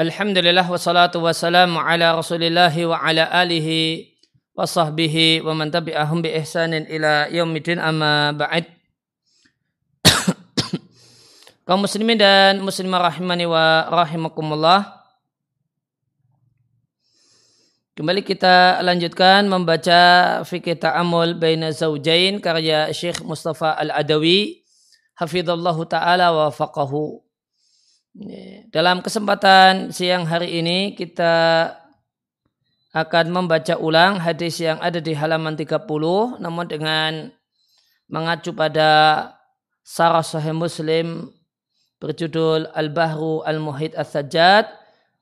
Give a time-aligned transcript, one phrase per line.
[0.00, 4.08] Alhamdulillah wassalatu wassalamu ala rasulillah wa ala alihi
[4.56, 8.64] wa sahbihi wa man tabi'ahum bi ihsanin ila yaumidin amma ba'd.
[11.68, 14.88] Kaum muslimin dan muslimah rahimani wa rahimakumullah.
[17.92, 24.64] Kembali kita lanjutkan membaca fikih ta'amul baina zaujain karya Syekh Mustafa Al-Adawi.
[25.20, 27.20] Hafizallahu taala wa faqahu
[28.74, 31.70] dalam kesempatan siang hari ini kita
[32.90, 35.86] akan membaca ulang hadis yang ada di halaman 30
[36.42, 37.30] namun dengan
[38.10, 38.90] mengacu pada
[39.86, 41.30] Sarah Sahih Muslim
[42.02, 44.66] berjudul Al-Bahru Al-Muhid As-Sajjad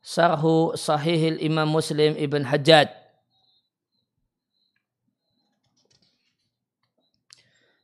[0.00, 2.89] Sarhu Sahihil Imam Muslim Ibn Hajjad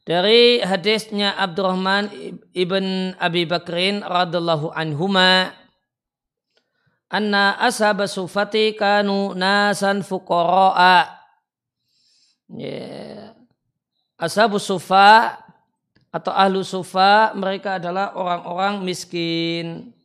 [0.05, 2.13] Dari hadisnya Abdurrahman
[2.53, 5.57] ibn Abi Bakrin radallahu anhuma
[7.09, 11.09] anna ashab sufati kanu nasan fuqara'a
[12.53, 13.33] yeah.
[14.21, 15.41] ashabu sufa
[16.13, 19.97] atau ahlu sufa mereka adalah orang-orang miskin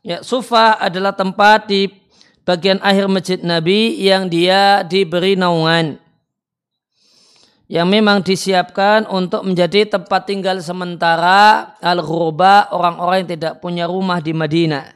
[0.00, 1.92] Ya, Sufa adalah tempat di
[2.48, 6.00] bagian akhir masjid Nabi yang dia diberi naungan.
[7.70, 14.32] Yang memang disiapkan untuk menjadi tempat tinggal sementara al-ghurba orang-orang yang tidak punya rumah di
[14.34, 14.90] Madinah.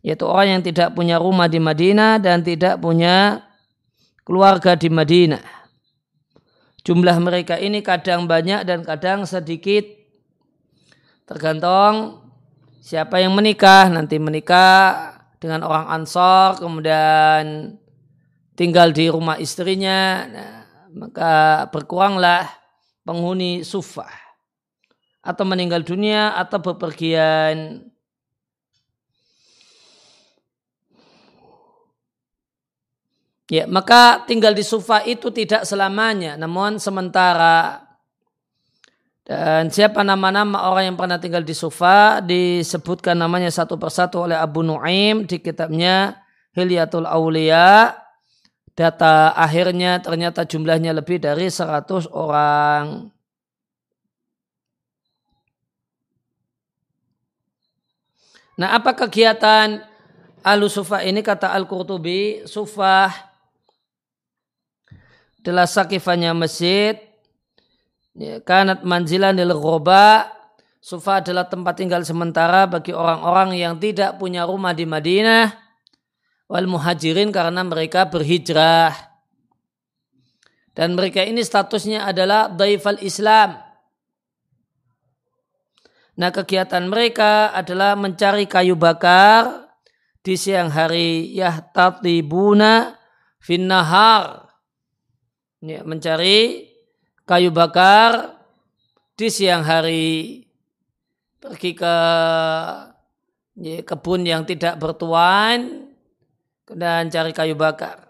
[0.00, 3.44] Yaitu orang yang tidak punya rumah di Madinah dan tidak punya
[4.24, 5.44] keluarga di Madinah.
[6.80, 9.84] Jumlah mereka ini kadang banyak dan kadang sedikit.
[11.28, 12.19] Tergantung
[12.80, 13.92] siapa yang menikah?
[13.92, 17.76] Nanti menikah dengan orang ansor kemudian
[18.56, 20.26] tinggal di rumah istrinya.
[20.26, 20.52] Nah,
[20.96, 22.48] maka berkuranglah
[23.04, 24.10] penghuni sufah.
[25.20, 27.84] Atau meninggal dunia atau bepergian.
[33.50, 37.82] Ya, maka tinggal di sufa itu tidak selamanya, namun sementara
[39.30, 44.66] dan siapa nama-nama orang yang pernah tinggal di Sufa disebutkan namanya satu persatu oleh Abu
[44.66, 46.18] Nuaim di kitabnya
[46.50, 47.94] Hilyatul Aulia.
[48.74, 53.06] Data akhirnya ternyata jumlahnya lebih dari 100 orang.
[58.58, 59.78] Nah apa kegiatan
[60.42, 63.06] Alu Sufa ini kata Al-Qurtubi, Sufa
[65.38, 67.09] adalah sakifannya masjid
[68.20, 70.28] Ya, kanat manzilan lil ghoba
[70.80, 75.52] Sufa adalah tempat tinggal sementara bagi orang-orang yang tidak punya rumah di Madinah
[76.48, 78.96] wal muhajirin karena mereka berhijrah.
[80.72, 83.60] Dan mereka ini statusnya adalah daifal Islam.
[86.16, 89.68] Nah kegiatan mereka adalah mencari kayu bakar
[90.24, 92.96] di siang hari yahtatibuna
[93.36, 94.48] finnahar.
[95.60, 96.69] Ya, mencari
[97.30, 98.42] kayu bakar
[99.14, 100.42] di siang hari
[101.38, 101.96] pergi ke
[103.54, 105.86] ya, kebun yang tidak bertuan
[106.66, 108.02] dan cari kayu bakar.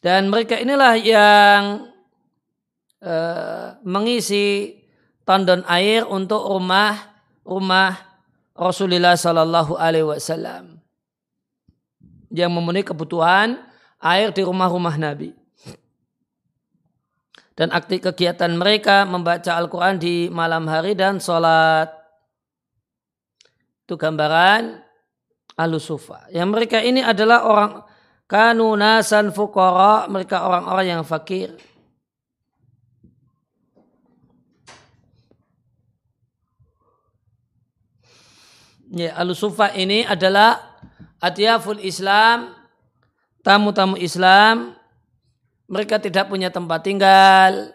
[0.00, 1.92] Dan mereka inilah yang
[3.04, 4.80] uh, mengisi
[5.28, 6.96] tandon air untuk rumah
[7.44, 8.00] rumah
[8.56, 10.80] Rasulullah Sallallahu Alaihi Wasallam
[12.32, 13.60] yang memenuhi kebutuhan
[14.00, 15.39] air di rumah-rumah Nabi
[17.58, 21.90] dan aktif kegiatan mereka membaca Al-Quran di malam hari dan sholat.
[23.84, 24.80] Itu gambaran
[25.58, 26.30] Al-Sufa.
[26.30, 27.72] Yang mereka ini adalah orang
[28.30, 31.58] kanu nasan fukara, mereka orang-orang yang fakir.
[38.90, 40.80] Ya, Al-Sufa ini adalah
[41.22, 42.56] adyaful Islam,
[43.44, 44.79] tamu-tamu Islam
[45.70, 47.70] mereka tidak punya tempat tinggal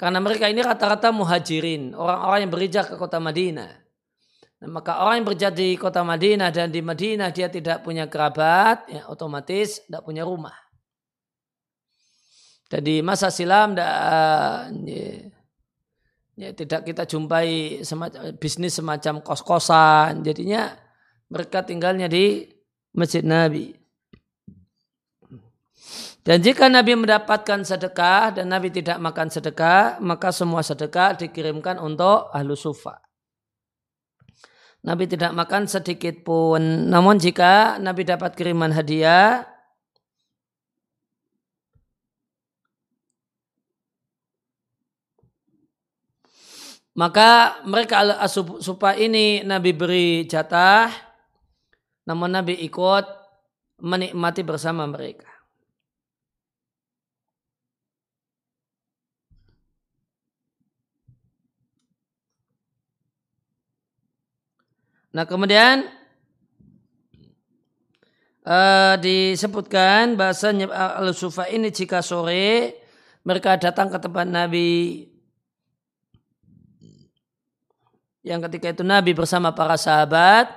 [0.00, 3.72] karena mereka ini rata-rata muhajirin, orang-orang yang berhijrah ke kota Madinah.
[4.56, 8.88] Nah, maka orang yang berjaya di kota Madinah dan di Madinah dia tidak punya kerabat,
[8.88, 10.56] ya, otomatis tidak punya rumah.
[12.72, 13.94] Jadi masa silam tidak,
[14.84, 15.08] ya,
[16.40, 20.24] ya, tidak kita jumpai semacam, bisnis semacam kos-kosan.
[20.24, 20.72] Jadinya
[21.28, 22.48] mereka tinggalnya di
[22.96, 23.85] Masjid Nabi.
[26.26, 32.34] Dan jika Nabi mendapatkan sedekah dan Nabi tidak makan sedekah, maka semua sedekah dikirimkan untuk
[32.34, 32.98] ahlu sufa.
[34.82, 36.90] Nabi tidak makan sedikit pun.
[36.90, 39.46] Namun jika Nabi dapat kiriman hadiah,
[46.98, 48.26] maka mereka al
[48.58, 50.90] sufa ini Nabi beri jatah,
[52.02, 53.06] namun Nabi ikut
[53.78, 55.35] menikmati bersama mereka.
[65.16, 65.88] Nah kemudian
[68.44, 70.68] uh, disebutkan bahasanya
[71.00, 72.76] al-sufa ini jika sore
[73.24, 75.08] mereka datang ke tempat Nabi.
[78.20, 80.52] Yang ketika itu Nabi bersama para sahabat.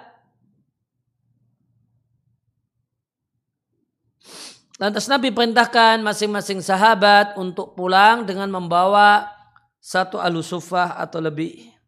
[4.76, 9.32] Lantas Nabi perintahkan masing-masing sahabat untuk pulang dengan membawa
[9.80, 11.79] satu alusufah atau lebih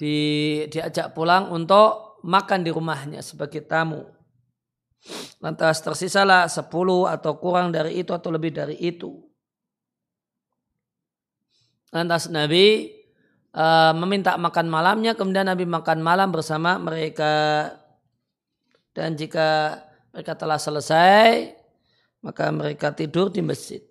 [0.00, 0.16] di,
[0.72, 4.00] diajak pulang untuk makan di rumahnya sebagai tamu
[5.44, 9.20] lantas tersisalah sepuluh atau kurang dari itu atau lebih dari itu
[11.92, 12.96] lantas Nabi
[13.54, 17.66] uh, meminta makan malamnya, kemudian Nabi makan malam bersama mereka.
[18.90, 19.78] Dan jika
[20.10, 21.54] mereka telah selesai,
[22.26, 23.82] maka mereka tidur di masjid.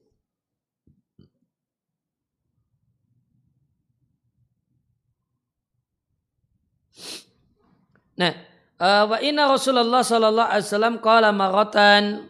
[8.19, 8.35] Nah,
[8.83, 12.27] uh, wa inna Rasulullah sallallahu alaihi wasallam qala maratan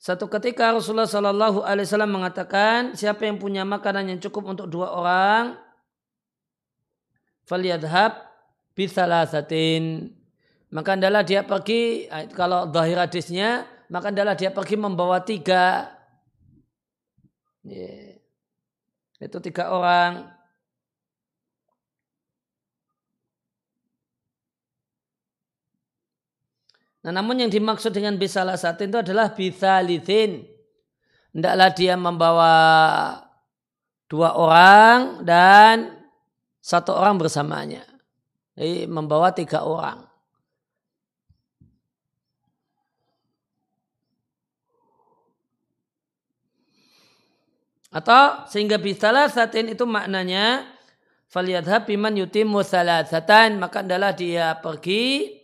[0.00, 4.90] satu ketika Rasulullah sallallahu alaihi wasallam mengatakan siapa yang punya makanan yang cukup untuk dua
[4.90, 5.60] orang
[7.46, 8.18] falyadhab
[8.74, 10.10] bisalasatin
[10.74, 15.90] maka adalah dia pergi kalau zahir hadisnya maka adalah dia pergi membawa tiga.
[17.66, 18.22] Yeah.
[19.20, 20.32] itu tiga orang
[27.00, 30.44] Nah, namun yang dimaksud dengan bisalah satin itu adalah bisalithin.
[31.32, 32.54] Hendaklah dia membawa
[34.04, 35.96] dua orang dan
[36.60, 37.86] satu orang bersamanya.
[38.52, 40.04] Jadi membawa tiga orang.
[47.90, 50.62] Atau sehingga bisalah satin itu maknanya
[51.26, 55.39] faliyadhab biman yutimmu salasatan maka adalah dia pergi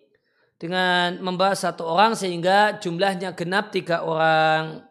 [0.56, 4.86] dengan membawa satu orang sehingga jumlahnya genap tiga orang.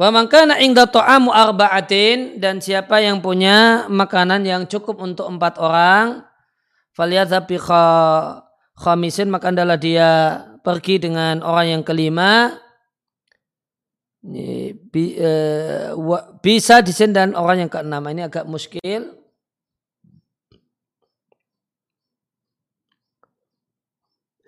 [0.00, 6.24] Wa mangkana ingda ta'amu arba'atin dan siapa yang punya makanan yang cukup untuk empat orang
[6.96, 7.60] faliyadhab bi
[8.80, 12.56] khamisin maka adalah dia pergi dengan orang yang kelima
[14.20, 15.92] eh,
[16.44, 19.16] bisa disin dan orang yang keenam ini agak muskil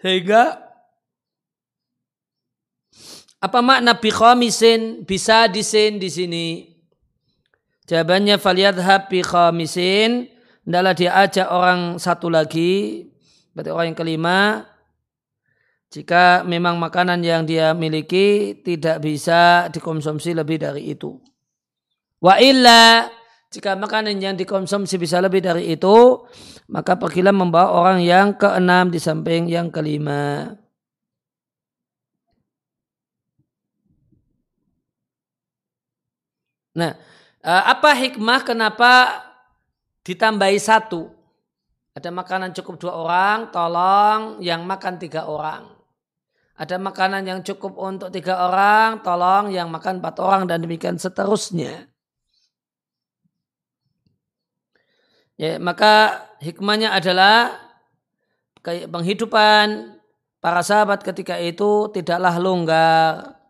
[0.02, 0.72] sehingga
[3.42, 6.46] apa makna bikhamisin bisa disin di sini?
[7.90, 10.30] Jawabannya faliyadhab bikhamisin.
[10.62, 13.10] Adalah dia ajak orang satu lagi.
[13.50, 14.38] Berarti orang yang kelima.
[15.92, 21.20] Jika memang makanan yang dia miliki tidak bisa dikonsumsi lebih dari itu.
[22.16, 23.12] Wa illa
[23.52, 26.24] jika makanan yang dikonsumsi bisa lebih dari itu,
[26.72, 30.56] maka pergilah membawa orang yang keenam di samping yang kelima.
[36.72, 36.96] Nah,
[37.44, 39.20] eh, apa hikmah kenapa
[40.08, 41.12] ditambahi satu?
[41.92, 45.71] Ada makanan cukup dua orang, tolong yang makan tiga orang.
[46.62, 51.90] Ada makanan yang cukup untuk tiga orang, tolong yang makan empat orang dan demikian seterusnya.
[55.34, 57.58] Ya, maka hikmahnya adalah
[58.62, 59.98] penghidupan
[60.38, 63.42] para sahabat ketika itu tidaklah longgar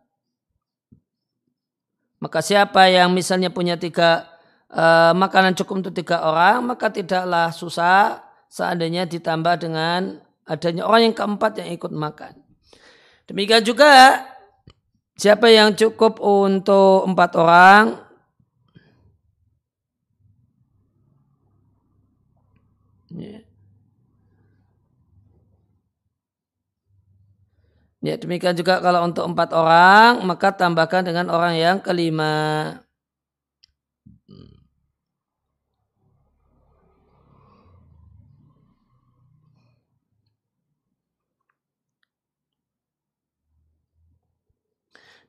[2.23, 4.31] maka siapa yang misalnya punya tiga
[4.71, 11.17] uh, makanan cukup untuk tiga orang, maka tidaklah susah seandainya ditambah dengan adanya orang yang
[11.19, 12.42] keempat yang ikut makan.
[13.31, 14.23] Demikian juga
[15.15, 17.85] siapa yang cukup untuk empat orang,
[23.15, 23.43] yeah.
[28.03, 32.75] Ya, demikian juga kalau untuk empat orang, maka tambahkan dengan orang yang kelima.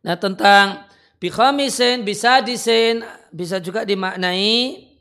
[0.03, 0.83] Nah tentang
[1.23, 4.93] bikhamisin, bisa disin, bisa juga dimaknai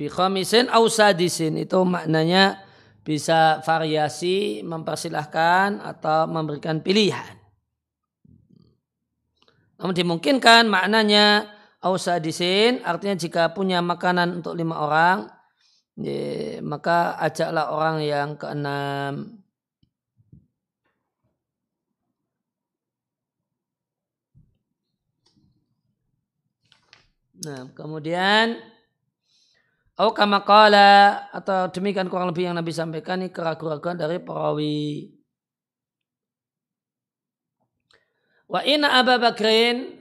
[0.00, 2.56] Bi khamisin au sadisin itu maknanya
[3.04, 7.36] bisa variasi, mempersilahkan atau memberikan pilihan.
[9.76, 11.52] Namun dimungkinkan maknanya
[11.84, 15.28] ausadisin artinya jika punya makanan untuk lima orang
[16.00, 19.39] ya, maka ajaklah orang yang keenam.
[27.40, 28.60] Nah, kemudian
[30.00, 30.40] Oh kama
[31.28, 35.12] atau demikian kurang lebih yang Nabi sampaikan ini keraguan-keraguan dari perawi.
[38.48, 40.00] Wa inna Abu Bakrin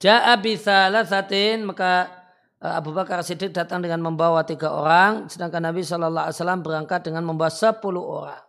[0.00, 0.40] Ja'a
[1.04, 2.08] satin maka
[2.64, 7.52] eh, Abu Bakar Siddiq datang dengan membawa tiga orang, sedangkan Nabi Wasallam berangkat dengan membawa
[7.52, 8.47] sepuluh orang.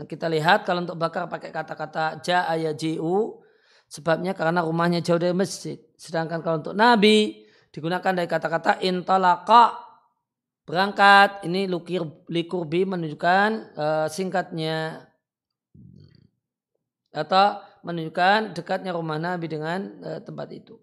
[0.00, 3.44] Nah, kita lihat kalau untuk Bakar pakai kata-kata ja'a yaji'u,
[3.90, 5.74] Sebabnya karena rumahnya jauh dari masjid.
[5.98, 7.42] Sedangkan kalau untuk Nabi
[7.74, 9.82] digunakan dari kata-kata intalaqa
[10.62, 15.10] berangkat ini lukir likurbi menunjukkan uh, singkatnya
[17.10, 20.78] atau menunjukkan dekatnya rumah Nabi dengan uh, tempat itu.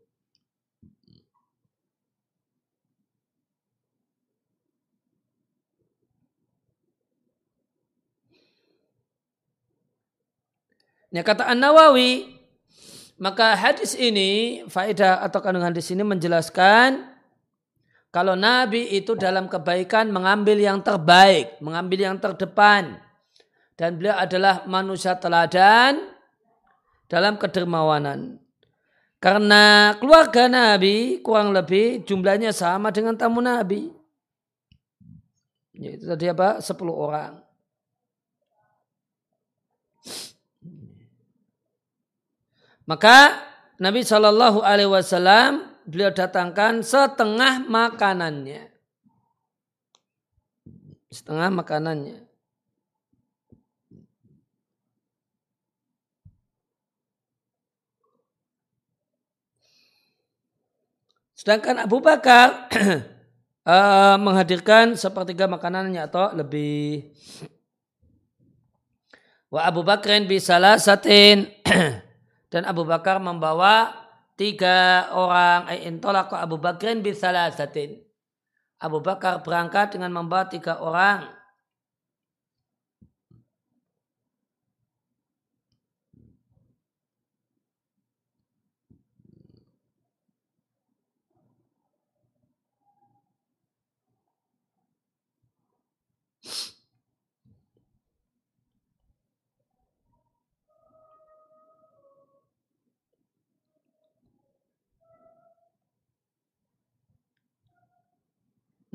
[11.11, 12.37] Ini kata An Nawawi
[13.17, 17.01] maka hadis ini, faedah atau kandungan hadis ini menjelaskan
[18.13, 23.01] kalau Nabi itu dalam kebaikan mengambil yang terbaik, mengambil yang terdepan.
[23.77, 26.01] Dan beliau adalah manusia teladan
[27.09, 28.41] dalam kedermawanan.
[29.17, 33.89] Karena keluarga Nabi kurang lebih jumlahnya sama dengan tamu Nabi.
[35.73, 36.61] Itu tadi apa?
[36.61, 37.46] Sepuluh orang.
[42.87, 43.35] Maka
[43.83, 48.71] Nabi Shallallahu Alaihi Wasallam beliau datangkan setengah makanannya,
[51.11, 52.23] setengah makanannya.
[61.37, 62.71] Sedangkan Abu Bakar
[63.67, 67.13] uh, menghadirkan sepertiga makanannya atau lebih.
[69.51, 71.47] Wa Abu Bakrin bisalah satin
[72.57, 73.93] dan Abu Bakar membawa
[74.33, 78.01] tiga orang intolak Abu Bakrin bisalasatin.
[78.81, 81.36] Abu Bakar berangkat dengan membawa tiga orang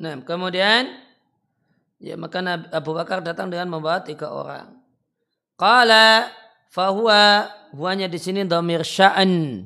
[0.02, 0.98] Nah, kemudian
[2.02, 2.42] ya maka
[2.74, 4.82] Abu Bakar datang dengan membawa tiga orang.
[5.54, 6.26] Qala
[6.74, 9.62] fahuwa huanya di sini dhamir sya'an.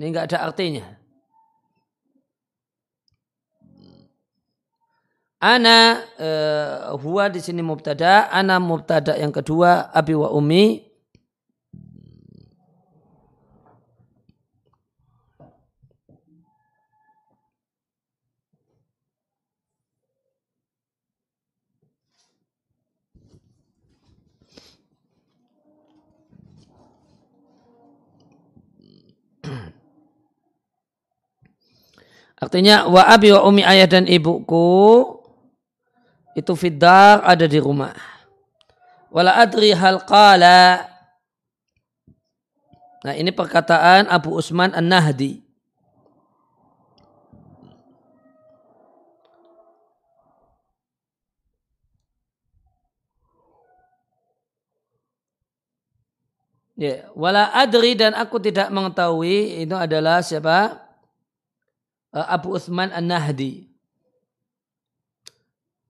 [0.00, 0.96] Ini enggak ada artinya.
[5.36, 10.85] Ana uh, huwa di sini mubtada, ana mubtada yang kedua abi wa umi
[32.36, 35.08] Artinya wa abi wa umi ayah dan ibuku
[36.36, 37.96] itu fidar ada di rumah.
[39.08, 40.84] Wala adri hal qala.
[43.00, 45.40] Nah ini perkataan Abu Usman An-Nahdi.
[56.76, 60.85] Ya, wala adri dan aku tidak mengetahui itu adalah siapa?
[62.16, 63.68] Eh, Abu Uthman An-Nahdi.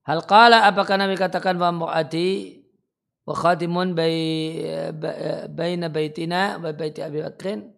[0.02, 2.62] Hal qala apakah Nabi katakan bahwa mu'ati
[3.26, 3.94] wa khadimun
[5.54, 7.70] baina baitina wa baiti Abi Bakrin?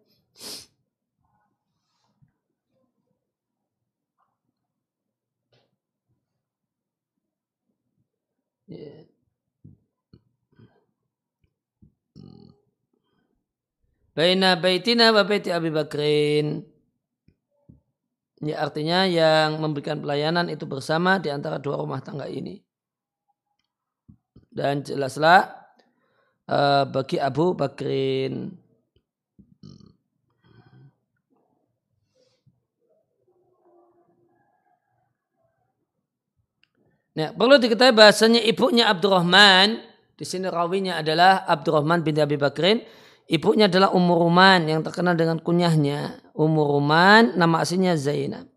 [8.68, 9.08] Yeah.
[14.16, 16.77] Baina baitina wa baiti Abi Bakrin.
[18.38, 22.62] Ya, artinya yang memberikan pelayanan itu bersama di antara dua rumah tangga ini.
[24.46, 25.50] Dan jelaslah
[26.46, 28.54] eh, bagi Abu Bakrin.
[37.18, 39.82] Nah, perlu diketahui bahasanya ibunya Abdurrahman,
[40.14, 42.78] di sini rawinya adalah Abdurrahman bin Abi Bakrin,
[43.28, 46.18] ibunya adalah Ummu Ruman yang terkenal dengan kunyahnya.
[46.32, 48.48] Ummu Ruman, nama aslinya Zainab.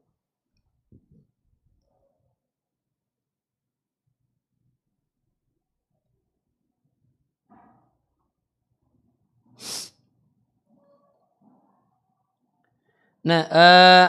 [13.21, 14.07] Nah, uh,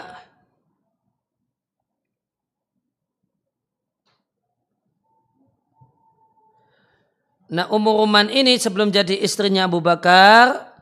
[7.52, 10.72] Nah Ummu Ruman ini sebelum jadi istrinya Abu Bakar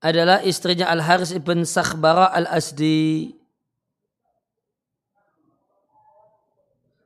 [0.00, 3.36] adalah istrinya Al Haris ibn Sakhbara Al Asdi.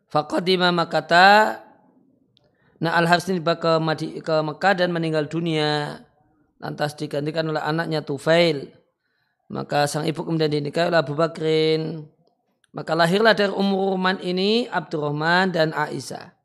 [0.06, 1.58] Faqadima makata
[2.78, 3.70] Nah Al Haris ini ke,
[4.22, 6.06] ke Mekah dan meninggal dunia.
[6.62, 8.70] Lantas digantikan oleh anaknya Tufail.
[9.50, 12.06] Maka sang ibu kemudian dinikahi oleh Abu Bakrin.
[12.70, 16.39] Maka lahirlah dari Ummu Ruman ini Abdurrahman dan Aisyah.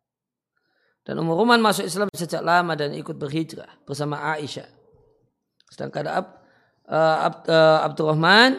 [1.06, 4.66] Dan Umar Ruman masuk Islam sejak lama dan ikut berhijrah bersama Aisyah.
[5.70, 6.26] Sedangkan Ab,
[6.90, 8.58] uh, Ab, uh, Abdurrahman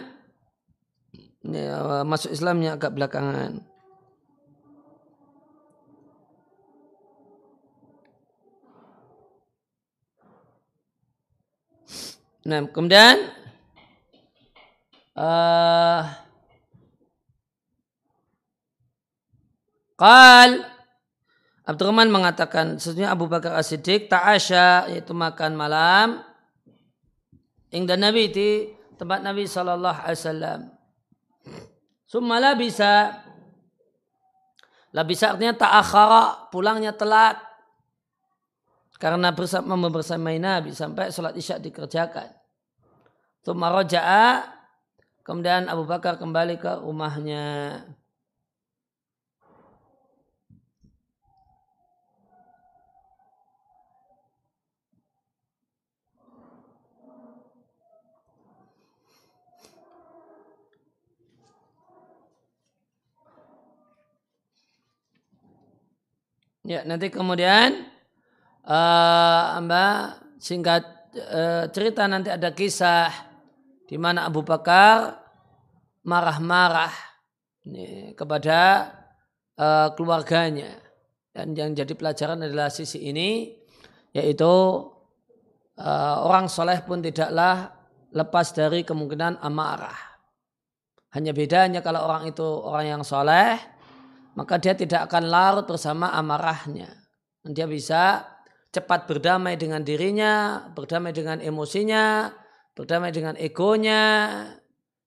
[1.42, 3.66] uh, masuk Islamnya agak belakangan.
[12.46, 13.26] Nah, kemudian
[15.18, 16.26] uh,
[19.98, 20.75] Qal
[21.66, 26.22] Abdurrahman mengatakan sesungguhnya Abu Bakar As-Siddiq ta'asya yaitu makan malam
[27.74, 30.60] ingda Nabi di tempat Nabi sallallahu alaihi wasallam.
[32.06, 33.18] Summa bisa
[34.94, 37.36] la bisa artinya ta'akhara pulangnya telat
[39.02, 42.30] karena bersama membersamai Nabi sampai sholat isya dikerjakan.
[43.42, 44.54] Summa roja'a
[45.26, 47.82] kemudian Abu Bakar kembali ke rumahnya.
[66.66, 67.86] Ya, nanti kemudian
[68.66, 69.98] uh, Mbak
[70.42, 70.82] singkat
[71.14, 73.06] uh, cerita nanti ada kisah
[73.86, 75.14] di mana Abu Bakar
[76.02, 76.90] marah-marah
[78.18, 78.90] kepada
[79.54, 80.74] uh, keluarganya
[81.30, 83.54] dan yang jadi pelajaran adalah sisi ini
[84.10, 84.50] yaitu
[85.78, 87.78] uh, orang soleh pun tidaklah
[88.10, 90.18] lepas dari kemungkinan amarah.
[91.14, 93.54] Hanya bedanya kalau orang itu orang yang soleh
[94.36, 96.92] maka dia tidak akan larut bersama amarahnya.
[97.42, 98.28] Dia bisa
[98.68, 102.28] cepat berdamai dengan dirinya, berdamai dengan emosinya,
[102.76, 104.04] berdamai dengan egonya,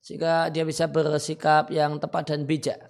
[0.02, 2.89] sehingga dia bisa bersikap yang tepat dan bijak.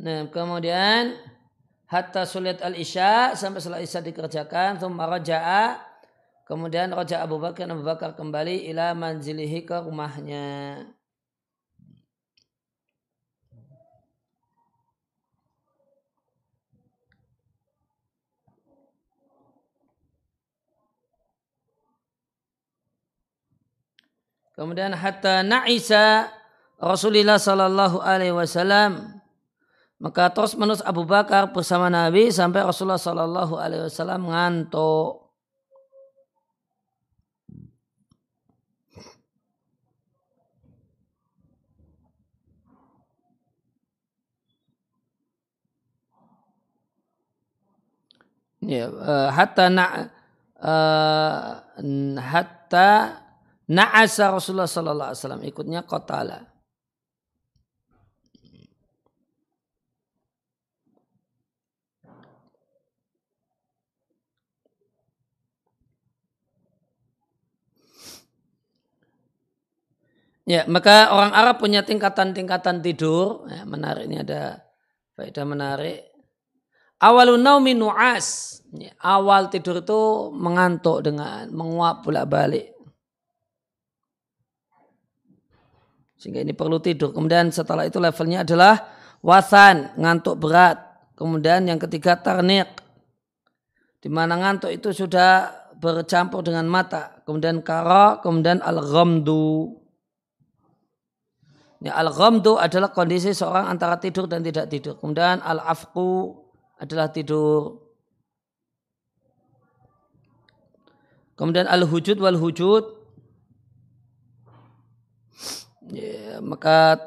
[0.00, 1.12] Nah, kemudian
[1.84, 5.76] hatta sulit al-isya sampai setelah isya dikerjakan thumma raja'a
[6.48, 10.88] kemudian raja Abu Bakar Abu Bakar kembali ila manzilihi ke rumahnya.
[24.56, 26.28] Kemudian hatta na'isa
[26.80, 29.19] Rasulullah sallallahu alaihi wasallam
[30.00, 35.30] maka terus menerus Abu Bakar bersama Nabi sampai Rasulullah Shallallahu Alaihi Wasallam ngantuk.
[48.60, 50.12] Ya, uh, hatta na
[50.60, 51.64] uh,
[52.20, 52.88] hatta
[53.64, 56.49] na'asa Rasulullah sallallahu alaihi wasallam ikutnya qatala.
[70.50, 73.46] Ya, maka orang Arab punya tingkatan-tingkatan tidur.
[73.46, 74.58] Ya, menarik ini ada
[75.14, 76.10] faedah menarik.
[76.98, 78.58] Awalun naumi nu'as.
[78.74, 82.74] Ya, awal tidur itu mengantuk dengan menguap bolak-balik.
[86.18, 87.14] Sehingga ini perlu tidur.
[87.14, 88.74] Kemudian setelah itu levelnya adalah
[89.22, 90.80] Wasan, ngantuk berat.
[91.14, 92.74] Kemudian yang ketiga tarnik.
[94.02, 95.46] Di mana ngantuk itu sudah
[95.78, 97.22] bercampur dengan mata.
[97.22, 99.79] Kemudian kara, kemudian al-ghamdu.
[101.80, 105.00] Ya, al-ghamdu adalah kondisi seorang antara tidur dan tidak tidur.
[105.00, 106.36] Kemudian al-afku
[106.76, 107.80] adalah tidur.
[111.40, 112.84] Kemudian al-hujud wal-hujud.
[115.88, 117.00] Ya, maka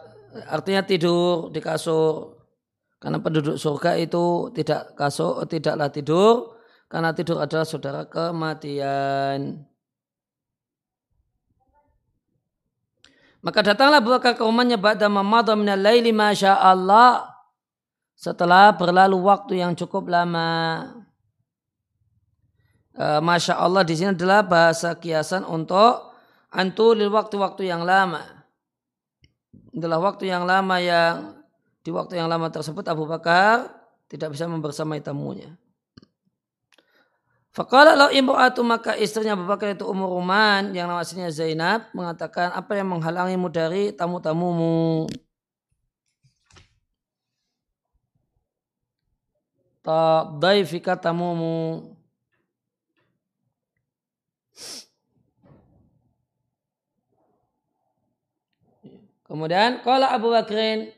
[0.49, 2.33] artinya tidur di kasur
[2.97, 6.55] karena penduduk surga itu tidak kasut, tidaklah tidur,
[6.87, 9.69] karena tidur adalah saudara kematian.
[13.43, 17.27] Maka datanglah ke rumahnya ba'da mamadha minal laili Allah
[18.15, 20.47] setelah berlalu waktu yang cukup lama.
[22.95, 26.15] E, Masya Allah di sini adalah bahasa kiasan untuk
[26.55, 28.23] antulil waktu-waktu yang lama.
[29.75, 31.35] Adalah waktu yang lama yang
[31.83, 33.67] di waktu yang lama tersebut Abu Bakar
[34.07, 35.51] tidak bisa membersamai tamunya.
[37.53, 42.73] Fakala lau imro'atu maka istrinya Abu Bakar itu Umur Ruman yang namanya Zainab mengatakan apa
[42.73, 45.05] yang menghalangimu dari tamu-tamumu.
[49.85, 51.93] Ta'daifika tamumu.
[59.29, 60.89] Kemudian kalau Abu Bakrin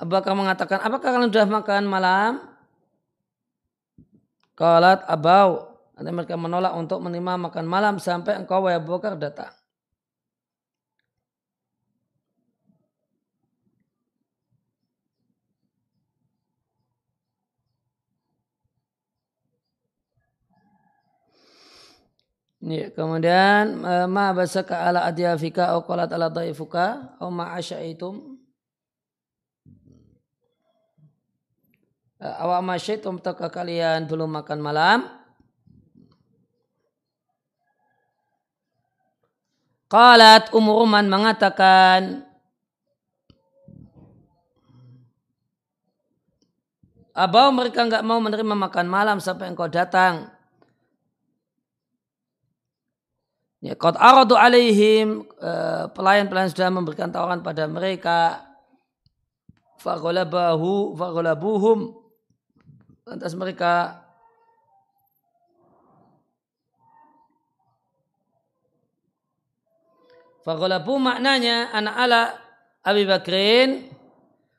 [0.00, 2.32] Abu Bakar mengatakan, apakah kalian sudah makan malam?
[4.56, 5.73] Kalat abau.
[5.94, 9.54] Nanti mereka menolak untuk menerima makan malam sampai engkau wahai Abu Bakar datang.
[22.64, 28.34] Ya, kemudian ma basaka ala adyafika au qalat ala dhaifuka au ma asyaitum
[32.24, 35.23] Eh, awak masyaitum takah kalian belum makan malam?
[39.88, 42.24] Qalat Umuruman mengatakan
[47.14, 50.34] Abau mereka enggak mau menerima makan malam sampai engkau datang.
[53.62, 58.42] Ya, qad aradu alaihim eh, pelayan-pelayan sudah memberikan tawaran pada mereka.
[59.78, 61.94] Faghalabahu faghalabuhum
[63.06, 64.03] lantas mereka
[70.44, 72.22] Faghalabu maknanya anak ala
[72.84, 73.88] Abi Bakrin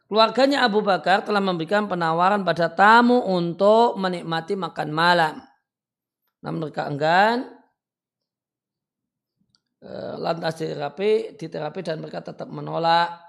[0.10, 5.36] keluarganya Abu Bakar telah memberikan penawaran pada tamu untuk menikmati makan malam.
[6.42, 7.46] Namun mereka enggan
[9.86, 13.22] eh, lantas diterapi, diterapi dan mereka tetap menolak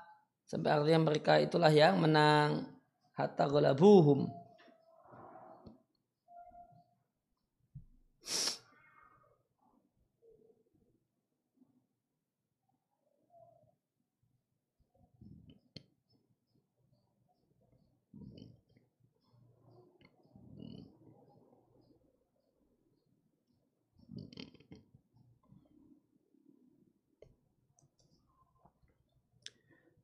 [0.48, 2.64] sampai akhirnya mereka itulah yang menang
[3.12, 4.32] hatta ghalabuhum.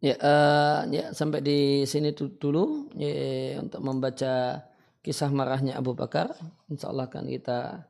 [0.02, 4.66] Ya, uh, ya sampai di sini dulu ya, untuk membaca
[4.98, 6.34] kisah marahnya Abu Bakar.
[6.66, 7.86] Insya Allah akan kita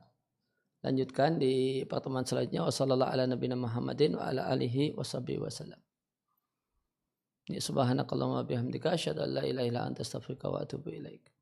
[0.85, 2.69] lanjutkan di pertemuan selanjutnya.
[2.69, 5.81] Wassalamualaikum warahmatullahi wa ala alihi wasallam.
[7.49, 11.33] Ya, subhanakallahumma bihamdika asyhadu an la ilaha illa anta astaghfiruka wa atubu ilaik.